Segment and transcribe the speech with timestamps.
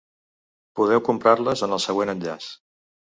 [0.79, 2.49] Podeu comprar-les en el següent enllaç.